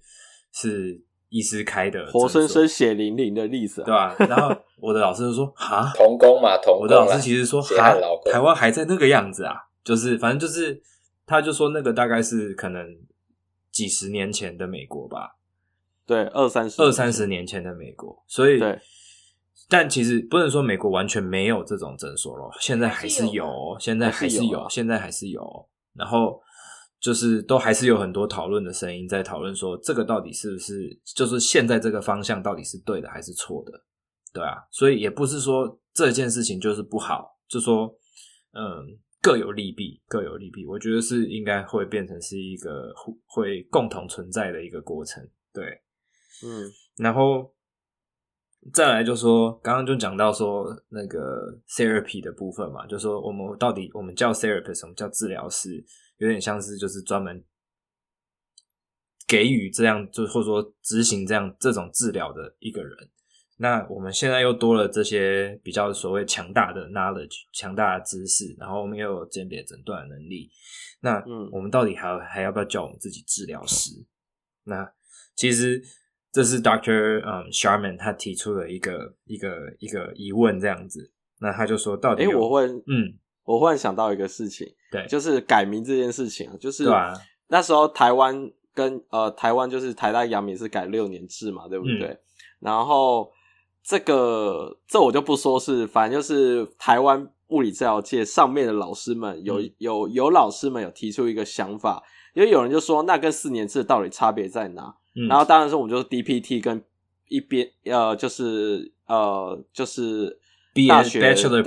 [0.53, 4.15] 是医师开的，活生生血淋淋的例子，对吧？
[4.19, 6.83] 然后我的老师就说， 哈，童工嘛，童工。
[6.83, 7.95] 我的老师其实说，哈，
[8.31, 10.83] 台湾还在那个样子啊，就是反正就是。
[11.31, 12.83] 他就说那个大概是可能
[13.71, 15.37] 几十年前的美国吧，
[16.07, 18.79] 对，二三十二三十年前的美国，所以，对，
[19.69, 26.41] 但其实不能说美国完全没有这种诊所咯，现在还是有，现在还是有，现在还是有，然后
[27.01, 33.73] 就是都还是有很多讨论的声音在讨论说这个到底是不是，就是现在这个方向到底是对的还是错的，
[34.33, 37.87] 对啊，所以也不是说这件事情就是不好，就说
[38.53, 38.99] 嗯。
[39.21, 40.65] 各有利弊，各有利弊。
[40.65, 42.95] 我觉得是应该会变成是一个
[43.27, 45.21] 会共同存在的一个过程。
[45.53, 45.65] 对，
[46.45, 47.53] 嗯，然后
[48.73, 55.85] 再来就说，刚刚就讲到说那个 therapy 的部分嘛，就说我们到底我们叫 therapist，什么叫治疗师？
[56.19, 57.45] 有点像是就是专门
[59.27, 62.97] 给予这样，就或者说执行这样这种治疗的一个人。
[63.61, 70.49] 那我们现在又多了这些比较所谓强大的 knowledge、强大的知识，然后我们又有鉴别诊断的能力。
[71.01, 73.91] 那我们到底还还要不要叫我们自己治疗师？
[74.65, 74.93] 那
[75.35, 75.83] 其实
[76.31, 81.13] 这是 Doctor 嗯 Sharman 他提出了一个一个一个疑问，这样子。
[81.41, 86.87] 那他就说，到底，哎，我会，嗯，我忽然想到一个事情，对，就是改名这件事情，就是
[87.47, 92.09] 那时候台湾跟呃台湾就是台大阳明是改六年制嘛，对不对？
[92.09, 92.19] 嗯、
[92.61, 93.33] 然后
[93.83, 102.03] 这个这我就不说是，反正就是台湾物理治疗界上面的老师们有、嗯、有有老师们有提出一个想法，
[102.35, 104.95] 因为有人就说那跟四年制到底差别在哪？
[105.17, 106.85] 嗯、然后当然说我们就是 DPT 跟
[107.29, 110.39] 一边呃就是呃就是。
[110.87, 111.63] 大学的 Bachelor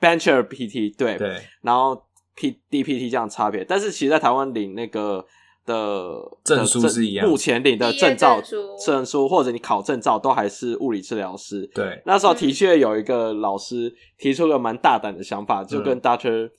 [0.00, 2.02] PT，Bachelor PT 对对，然后
[2.34, 5.24] P DPT 这样差别，但是其实，在台湾领那个
[5.64, 8.42] 的证书是一样，目前领的证照
[8.84, 11.64] 证书或者你考证照都还是物理治疗师。
[11.72, 16.50] 对，那时候的确有一个老师提出了蛮大胆的想法，就跟 Doctor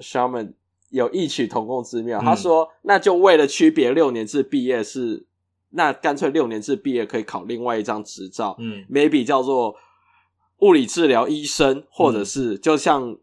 [0.00, 0.54] Sherman
[0.90, 2.20] 有异曲同工之妙。
[2.20, 5.24] 嗯、他说，那就为了区别六年制毕业是，
[5.70, 9.76] 那干脆六年制毕业可以考另外一张执照，嗯，maybe 叫做。
[10.64, 13.14] 物理治疗医生，或者是就像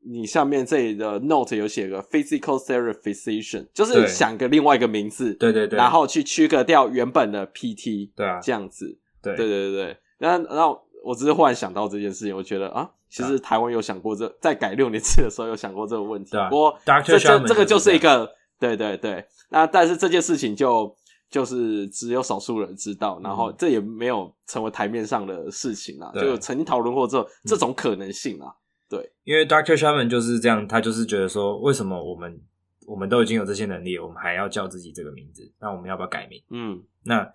[0.00, 9.96] 你上面这里的 note 有写个 physical therapy physician，就是想个另外一个名字，对对对，然后去区隔掉原本的 PT，对啊，这样子，对对对对对。
[10.18, 16.36] 然后，然后我只是忽然想到这件事情，我觉得啊，其实台湾有想过这，在改六年制的时候有想过这个问题。
[16.50, 19.24] 不过这这这个就是一个，对对对。
[19.50, 20.96] 那但是这件事情就。
[21.30, 28.52] 就是只有少数人知道，然后这也没有成为台面上的事情啊，嗯、就曾经讨论过这这种可能性啊。
[28.88, 32.40] 对，因为 Doctor Sherman 就是这样，他就是觉得说，为什么我们
[32.86, 35.52] 我们都已经有这些能力，我们还要叫自己这个名字？
[35.60, 36.42] 那我们要不要改名？
[36.48, 37.30] 嗯，那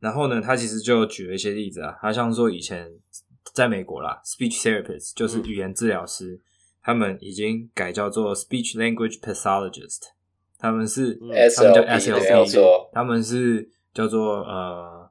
[0.00, 2.90] 然后呢，他其实就举了一些例子啊，他像说以前
[3.54, 6.40] 在美国啦，speech therapist 就是语言治疗师，嗯、
[6.82, 10.00] 他们已经改叫做 speech language pathologist。
[10.58, 15.10] 他们是，他们叫 SLP，他们是叫做呃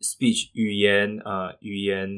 [0.00, 2.08] ，speech 语言呃语言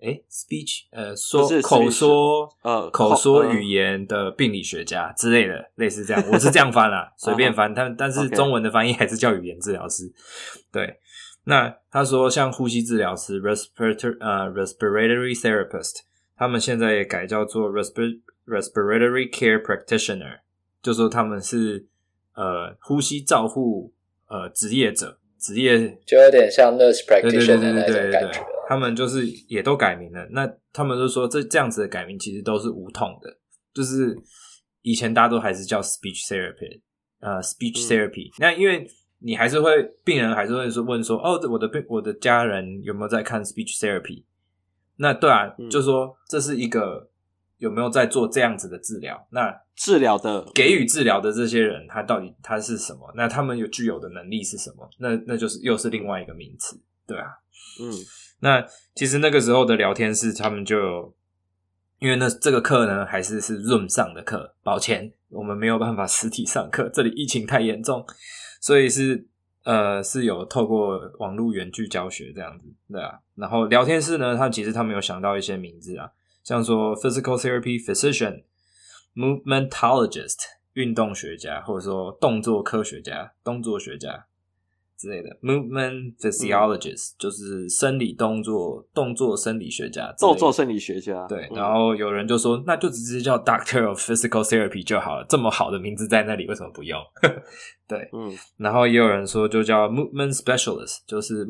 [0.00, 7.72] 诶 speech 呃说口说呃口说语言的病理学家之类的，类似这样，我是这样翻啦， 随便翻。
[7.72, 10.12] 但但是中文的翻译还是叫语言治疗师。
[10.72, 11.00] 对，
[11.44, 16.00] 那他说像呼吸治疗师 respiratory 呃 respiratory therapist，
[16.36, 20.40] 他们现在也改叫做 respir respiratory care practitioner，
[20.82, 21.86] 就说他们是。
[22.38, 23.94] 呃，呼吸照护
[24.28, 28.44] 呃职业者，职业就有点像 nurse practitioner 的那种感觉。
[28.68, 30.26] 他们就是也都改名了。
[30.32, 33.36] 那他们就说这这样子的改名其实都是无痛的，
[33.72, 34.16] 就是
[34.82, 36.80] 以前大家都还是叫 speech therapy，
[37.20, 38.28] 呃，speech therapy。
[38.30, 38.86] 嗯、那因为
[39.20, 39.70] 你还是会
[40.04, 44.24] 病人还是会说问说，哦，我的病我的家人有没有在看 speech therapy？
[44.96, 47.10] 那对啊，嗯、就说这是一个。
[47.58, 49.26] 有没有在做这样子的治疗？
[49.30, 53.10] 那治疗的给予治疗的这些人，他到底他是什么？
[53.16, 54.88] 那他们有具有的能力是什么？
[54.98, 57.26] 那那就是又是另外一个名词，对啊，
[57.80, 57.92] 嗯。
[58.40, 58.62] 那
[58.94, 61.14] 其实那个时候的聊天室，他们就有
[61.98, 68.04] 因为那这个课呢，还是是 Zoom 上的课，抱歉，我们没有办法实体上课， 这里疫情太严重，
[68.60, 69.26] 所以是
[69.64, 73.18] 呃是有透过网络远距教学这样子，对啊。
[73.34, 76.10] 然后聊天室呢，他其实他们有想到一些名字啊。
[76.46, 78.44] 像说 physical therapy physician、
[79.16, 80.36] movementologist
[80.74, 84.26] 运动学家，或者说动作科学家、动作学家
[84.96, 91.26] 之类的 movement physiologist、嗯、就是生理动作动作生理学家，动作生理学家。
[91.26, 96.96] 对，然后有人就说，那就直接叫 doctor of physical therapy 就好了，这么好的名字在那里，为什么不用？
[97.88, 101.44] 对，嗯，然后也有人说，就叫 movement specialist，就是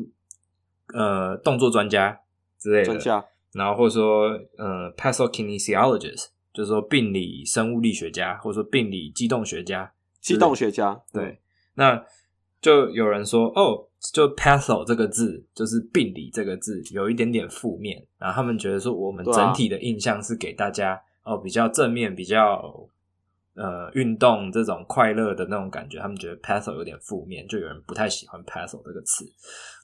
[0.95, 2.19] 呃动作专家
[2.57, 3.25] 之类的专家。
[3.57, 9.91] 然后或者说，呃，pathokinesiologist，就是说病理生物力学家，或者说病理机动学家，
[10.21, 11.01] 机动学家。
[11.11, 11.37] 对，嗯、
[11.73, 12.05] 那
[12.61, 18.05] 就有人说，哦，就 patho 这个字，就是病理这个字，有一点点负面。
[18.17, 22.87] 然后他们觉得说，我们整体的印象是给大家，啊、哦，比较正面，比较。
[23.57, 29.25] 呃，运动这种快乐的那种感觉，他们觉得 paddle 有点负面，就有人不太喜欢 paddle 这个词。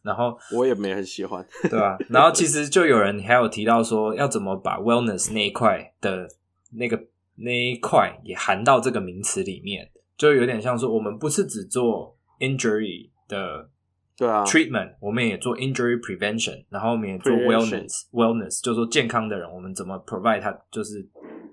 [0.03, 1.97] 然后我也没很喜欢，对吧、啊？
[2.07, 6.27] 然后其实就有人还有提到说，要怎么把 wellness 那一块的
[6.73, 7.03] 那个
[7.37, 13.67] 那一块也含到这个名词里面，就有点像说，我们不是只做 injury 的
[14.15, 21.09] 对啊 treatment，我们也做 injury prevention，然后我们也做 wellness wellness，就是说健康的人，我们怎么 provide 他就是。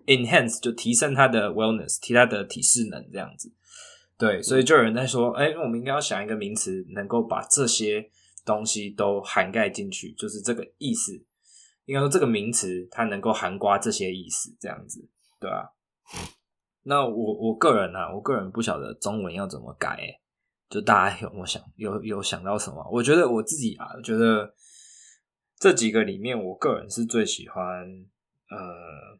[0.07, 3.53] Enhance 就提升他的 wellness，提他的体适能这样子，
[4.19, 8.11] 对，所以就有人在说，哎、欸，我们应该要想一个名词，能够把这些
[8.45, 11.13] 东西都涵盖进去，就是这个意思。
[11.87, 15.09] 应该说这个名词它能够涵盖这些意思，这样子，
[15.41, 15.71] 对啊。
[16.83, 20.21] 那我我个人啊，我个人不晓得中文要怎么改，欸，
[20.69, 22.89] 就大家有没有想有有想到什么？
[22.93, 24.55] 我觉得我自己啊，我觉得
[25.59, 27.65] 这几个里面，我个人是最喜欢
[28.51, 29.19] 呃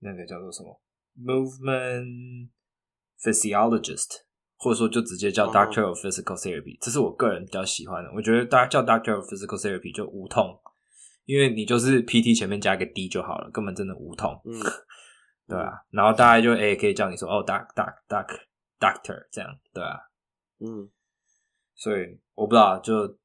[0.00, 0.80] 那个叫做什么
[1.18, 2.50] movement
[3.20, 4.22] physiologist，
[4.56, 8.10] 或者说就直接叫 Doctor of Physical Therapy，这是我个人比较喜欢的。
[8.14, 10.60] 我觉得大家叫 Doctor of Physical Therapy 就无痛，
[11.24, 14.40] 因为你就是 PT 前面加个 D 就好了，根本真的无痛。
[14.44, 14.54] 嗯
[15.48, 18.26] 对啊，然后大家就诶、欸、可以叫你说哦，doc doc doc
[18.78, 19.98] doctor 这样，对啊，
[20.58, 20.90] 嗯，
[21.74, 23.18] 所以我不知道，就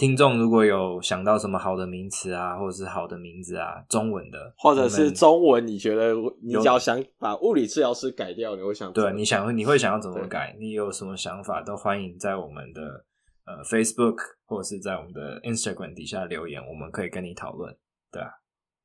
[0.00, 10.56] 听众如果有想到什么好的名词啊，或者是好的名字啊，中文的，或者是中文，你觉得你只要想把物理治疗师改掉，你会想对，你想你会想要怎么改？
[10.58, 13.04] 你有什么想法都欢迎在我们的
[13.44, 17.76] 呃 Facebook 或者是在我们的 Instagram 底下留言，我们可以跟你讨论，
[18.10, 18.30] 对啊，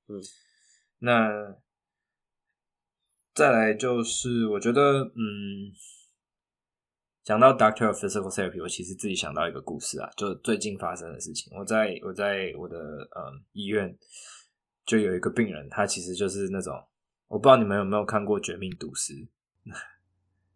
[0.10, 0.20] 嗯，
[1.00, 1.56] 那。
[3.34, 5.68] 再来就是，我觉得，嗯，
[7.26, 11.52] 讲到 Doctor of Physical Therapy，我其实自己想到一个故事啊，就最近发生的事情。
[11.58, 13.98] 我在我在我的嗯医院，
[14.86, 16.80] 就有一个病人，他其实就是那种，
[17.28, 19.14] 我不知道你们有没有看过《绝命毒师》，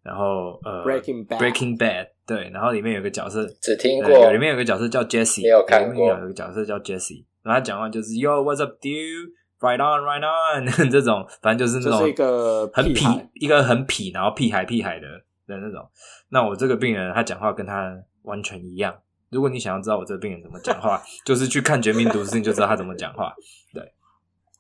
[0.04, 15.08] 然后呃，Breaking Bad，Breaking Bad，对，然后里面有个角色，只听过，里面有个角色叫 Jesse，没有看过，里面有个角色叫 Jesse，然后他讲话就是 Yo，what's up, dude？Right on, right on， 这种反正就是那种一个很痞，一个很痞，然后屁孩屁孩的
[15.50, 15.86] 的那种。
[16.30, 18.96] 那我这个病人他讲话跟他完全一样。
[19.30, 23.34] 如果你想要知道我这个病人怎么讲话， 就是去看《绝命毒师》，你就知道他怎么讲话。
[23.74, 23.94] 对，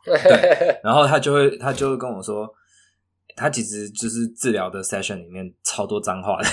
[0.06, 0.80] 对。
[0.84, 2.54] 然后他就会，他就会跟我说，
[3.36, 6.48] 他其实就是治疗的 session 里面超多脏话的，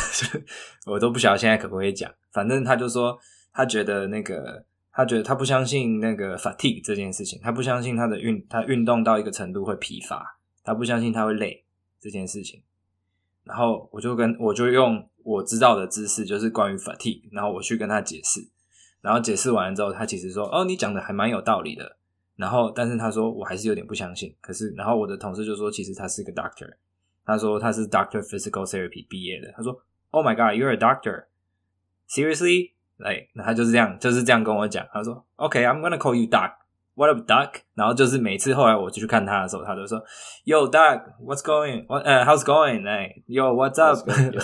[0.86, 2.12] 我都不晓得现在可不可以讲。
[2.32, 3.18] 反正他就说，
[3.52, 4.64] 他觉得那个。
[4.98, 10.24] 他觉得他不相信那个 fatigue 这件事情，他不相信他的运他运动到一个程度会疲乏，
[10.64, 11.62] 他不相信他会累
[12.00, 12.62] 这件事情。
[13.46, 18.40] 然后我就跟我就用我知道的知识，就是关于 fatigue，然后我去跟他解释。
[19.00, 21.96] 然后解释完了之后，他其实说：“哦，你讲的还蛮有道理的。”
[22.34, 24.34] 然后但是他说我还是有点不相信。
[24.40, 26.74] 可是然后我的同事就说：“其实他是个 doctor。”
[27.24, 29.52] 他说他是 doctor physical therapy 毕业的。
[29.56, 29.80] 他说
[30.10, 31.26] ：“Oh my god, you're a doctor?
[32.08, 34.84] Seriously?” 哎，那他就是这样，就是这样跟我讲。
[34.92, 36.52] 他说：“OK，I'm gonna call you Doc.
[36.96, 37.60] What up, Duck？
[37.74, 40.02] 然后就是每次后来我就去看他的时候，他都说
[40.46, 41.84] ：“Yo, Duck, What's going?
[41.86, 42.02] What?
[42.06, 42.88] 呃，How's going？
[42.88, 43.98] 哎，Yo, what's up？”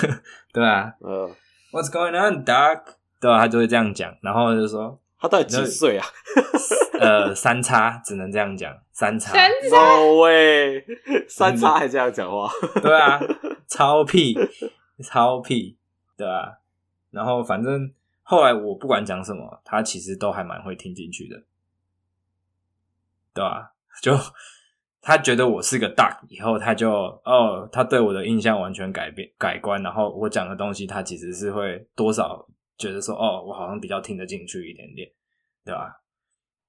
[0.52, 1.30] 对啊，呃
[1.72, 2.82] ，What's going on, Duck？
[3.18, 4.14] 对啊，他就会这样讲。
[4.20, 6.04] 然后就说：“他到底几岁啊？”
[7.00, 9.32] 呃，三叉只能这样讲，三叉。
[9.70, 10.84] No way，
[11.26, 12.50] 三叉还这样讲话？
[12.82, 13.18] 对啊，
[13.66, 14.36] 超屁，
[15.02, 15.78] 超屁，
[16.18, 16.58] 对啊。
[17.10, 17.90] 然后反正。
[18.24, 21.36] 后来我不管讲什么，他其实都还蛮会听进去的，
[23.34, 23.72] 对吧？
[24.02, 24.16] 就
[25.00, 26.90] 他觉得我是个 Doc，以后他就
[27.24, 32.46] 哦，他对我的印象完全改变改观，然后我讲的东西，他其实是会多少
[32.78, 35.08] 觉得说哦，我好像比较听得进去一点点，
[35.64, 35.90] 对吧？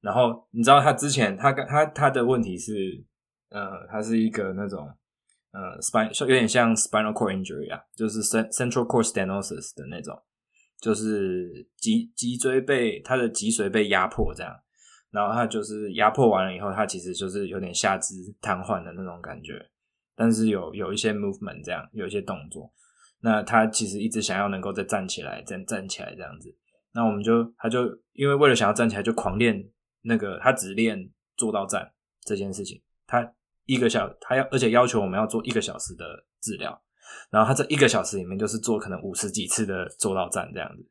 [0.02, 3.04] 然后你知道他之前他他他的问题是，
[3.50, 4.90] 呃，他是一个那种
[5.52, 10.22] 呃 spine 有点像 spinal cord injury 啊，就是 central cord stenosis 的那种。
[10.82, 14.54] 就是脊脊椎被他的脊髓被压迫这样，
[15.14, 19.54] 然后他就是压迫完了以后，他其实就是有点下肢瘫痪的那种感觉，
[20.16, 22.74] 但是有有一些 movement 这样，有一些动作。
[23.22, 26.54] 那他其实一直想要能够再站起来，再站起来这样子。
[26.94, 29.64] 那我们就他就因为为了想要站起来，就狂练
[30.02, 31.94] 那个他只练坐到站
[32.26, 32.82] 这件事情。
[33.06, 33.34] 他
[33.66, 36.82] 一个小他要而且要求我们要做一个小时的治疗。
[37.30, 40.90] 然后他这一个小时里面就是做可能五十几次的坐到站这样子，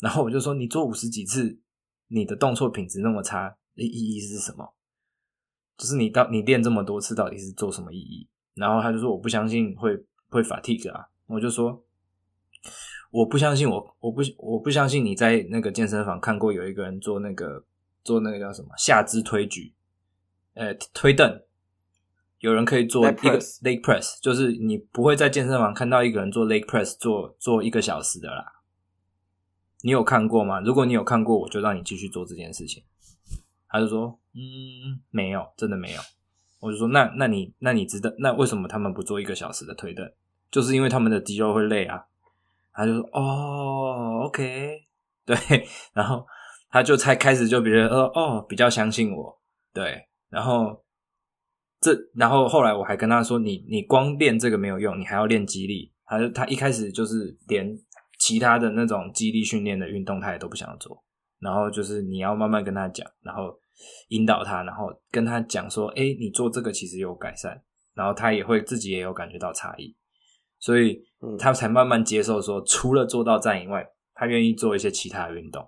[0.00, 1.58] 然后我就说，你做五十几次，
[2.08, 4.74] 你的动作品质那么差，意义是什么？
[5.76, 8.28] 就是你到你练这么多次，到底是做什么意义？
[8.54, 9.96] 然后他就说我不相信会
[10.28, 11.84] 会 fatigue 啊，我就说
[13.10, 17.64] 我不相信我我不我不相信你在那个健身房看过有一个人做那个
[18.02, 19.74] 做那个叫什么下肢推举，
[20.54, 21.42] 呃推凳。
[22.40, 28.44] 有人可以做一个 leg press，就是你不会在健身房看到一个人做 leg press 做做一个小时的啦。
[29.86, 30.58] 你有看过吗？
[30.62, 32.82] 如果你有看过，我就让你继续做这件事情。
[33.68, 36.00] 他就说，嗯，没有，真的没有。
[36.58, 40.12] 我就说，那那你那你知道那为什么他们不做一个小时的推断？
[40.50, 42.04] 就是因为他们的肌肉会累啊。
[42.72, 44.82] 他就说，哦，OK，
[45.24, 45.36] 对，
[45.92, 46.26] 然后
[46.68, 49.40] 他就才开始就比如说，哦，比较相信我，
[49.72, 50.82] 对，然后。
[51.78, 57.78] 这，然后后来我还跟他说：“你你光练这个没有用，你还要练肌力。”他就他一开始就是连
[58.18, 61.04] 其他的那种肌力训练的运动，他也都不想做。
[61.38, 63.58] 然后就是你要慢慢跟他讲，然后
[64.08, 67.62] 引导他，然后跟他讲说：“哎，你做这个其实有改善。”
[67.94, 69.96] 然后他也会自己也有感觉到差异，
[70.58, 71.02] 所以
[71.38, 75.66] 他才慢慢接受说，除了做到站以外，他愿意做一些其他的运动，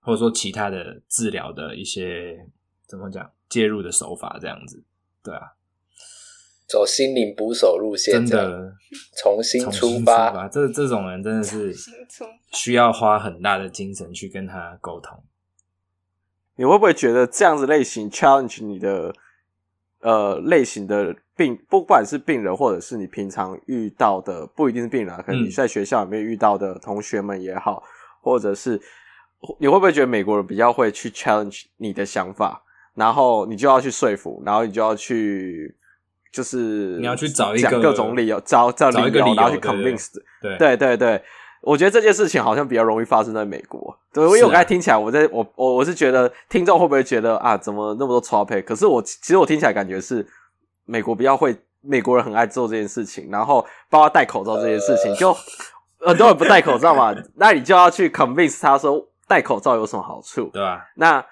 [0.00, 2.48] 或者说其他的治疗的一些
[2.86, 4.82] 怎么讲介入的手法这样子，
[5.22, 5.42] 对啊，
[6.66, 8.72] 走心灵捕手路线，真的
[9.22, 10.48] 重新出发。
[10.48, 11.74] 这这种人真的是
[12.52, 15.22] 需要花很大的精神去跟他沟通。
[16.56, 19.14] 你会不会觉得这样子类型 challenge 你的？
[20.00, 27.88] 呃，类型的病，不管是病人，或者是你平常遇到的，不一定是病人，可能你在学校里面遇到的同学们也好，嗯、
[28.20, 28.78] 或者是
[29.58, 32.62] 你会不会觉得美国人比较会去 challenge 你的想法，
[32.92, 35.74] 然后你就要去说服，然后你就要去，
[36.34, 40.08] 就是你要去找一个各种理由，找找理由，理由然后去 convince，
[40.42, 41.22] 对对对对。
[41.60, 48.64] 我觉得这件事情好像比较容易发生在美国，对，因为我刚才听起来，我在我我我是觉得听众会不会觉得啊，怎么那么多 topic？
[48.64, 50.26] 可是我其实我听起来感觉是
[50.84, 55.32] 美国比较会，美国人很爱做这件事情，然后包括戴口罩这件事情，就
[56.04, 60.84] 很多人不戴口罩嘛，那你就要去 convince 他说戴口罩有什么好处，对吧？
[60.96, 61.24] 那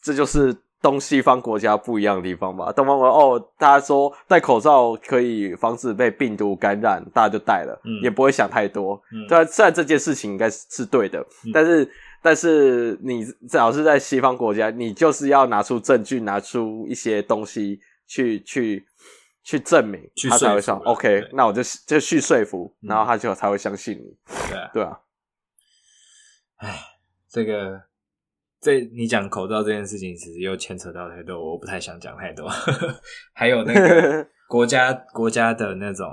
[0.00, 0.56] 这就是。
[0.84, 2.70] 东西方国家不一样的地方吧。
[2.70, 9.02] 东方国家哦，大家说戴口罩可以防止被病毒感染，大家就戴了，嗯、也不会想太多。
[9.10, 18.86] 嗯，虽然虽然这件事情应该是是对的，嗯、但是但是你只要是在西方国家，你就是要拿出证据，拿出一些东西去去
[19.42, 24.14] 去证明，他才会说 OK，那我就就去说服，然后他就才会相信你。
[24.74, 25.00] 对啊。
[26.58, 26.78] 哎，
[27.30, 27.80] 这个。
[28.64, 32.48] 这你讲口罩这件事情，其实又牵扯到太多，我不太想讲太多。
[33.34, 36.08] 还有那个 国家国家的那种，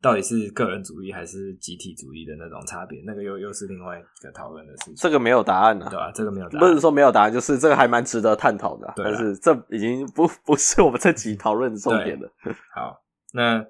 [0.00, 4.94] 到底是个人主义还是集体主义的那种差别，那个又又是另外一个讨论的事情。
[4.94, 6.12] 这个没有答案呢、啊，对吧、啊？
[6.14, 8.92] 这个没有答案，不是说没有答案，就是这个还蛮值得探讨的。
[8.96, 12.32] 但是这已经不不是我们这集讨论的重点了。
[12.72, 13.02] 好，
[13.34, 13.66] 那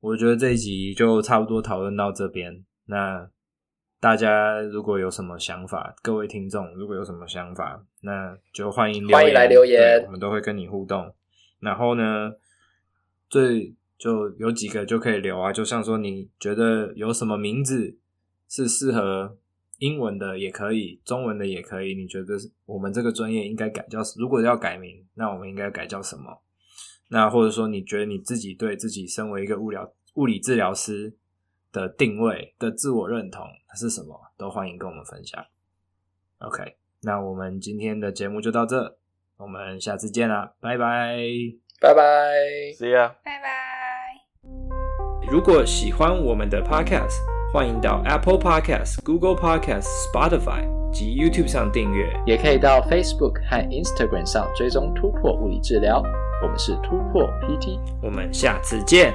[0.00, 2.52] 我觉得这一集就差不多讨论到这边。
[2.84, 3.30] 那。
[4.04, 11.10] 大家如果有什么想法，各位听众如果有什么想法，那就欢迎留言，欢迎来留言，我们都会跟你互动。
[11.58, 12.30] 然后呢，
[13.30, 17.96] 最就有几个就可以留啊，就像说你觉得有什么名字
[18.46, 19.38] 是适合
[19.78, 21.94] 英文的也可以，中文的也可以。
[21.94, 22.34] 你觉得
[22.66, 26.42] 我们这个专业应该改叫，如果要改名，那我们应该改叫什么？
[27.08, 31.16] 那或者说你觉得你自己对自己身为一个物疗物理治疗师
[31.74, 33.44] 的定位的自我认同
[33.74, 34.14] 是什么？
[34.38, 35.44] 都欢迎跟我们分享。
[36.38, 38.96] OK，那我们今天的节目就到这，
[39.38, 41.18] 我们下次见啦，拜拜，
[41.80, 42.02] 拜拜
[42.78, 43.50] ，See ya，拜拜。
[45.28, 47.18] 如果喜欢我们的 Podcast，
[47.52, 50.62] 欢迎到 Apple Podcast、Google Podcast、Spotify
[50.92, 56.00] 及 YouTube 上订阅，也可以到 Facebook 和 Instagram 上追踪突破物理治疗。
[56.42, 59.12] 我们是突破 PT，我们下次见。